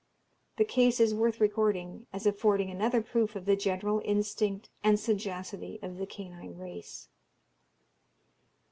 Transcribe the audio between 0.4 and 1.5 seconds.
The case is worth